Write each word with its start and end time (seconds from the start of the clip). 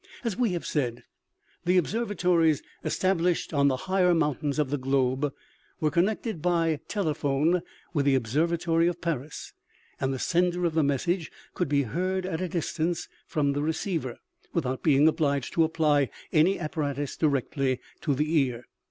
i 0.03 0.07
if 0.21 0.25
As 0.25 0.35
we 0.37 0.53
have 0.53 0.65
said, 0.65 1.03
the 1.63 1.77
observatories 1.77 2.63
established 2.83 3.53
on 3.53 3.67
the 3.67 3.77
higher 3.85 4.15
mountains 4.15 4.57
of 4.57 4.71
the 4.71 4.79
globe 4.79 5.31
were 5.79 5.91
connected 5.91 6.41
by 6.41 6.79
tele 6.87 7.13
phone, 7.13 7.61
with 7.93 8.05
the 8.07 8.15
observatory 8.15 8.87
of 8.87 8.99
Paris, 8.99 9.53
and 9.99 10.11
the 10.11 10.17
sender 10.17 10.65
of 10.65 10.73
the 10.73 10.81
message 10.81 11.31
could 11.53 11.69
be 11.69 11.83
heard 11.83 12.25
at 12.25 12.41
a 12.41 12.49
distance 12.49 13.07
from 13.27 13.53
the 13.53 13.61
receiver, 13.61 14.17
without 14.55 14.81
being 14.81 15.07
obliged 15.07 15.53
to 15.53 15.63
apply 15.63 16.09
any 16.33 16.57
apparatus 16.59 17.15
directly 17.15 17.79
to 18.01 18.15
the 18.15 18.39
ear. 18.39 18.65